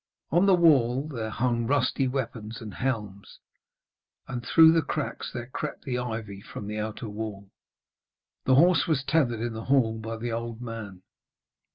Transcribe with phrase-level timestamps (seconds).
[0.31, 3.37] On the wall there hung rusty weapons and helms,
[4.27, 7.51] and through the cracks there crept the ivy from the outer wall.
[8.45, 11.03] The horse was tethered in the hall by the old man.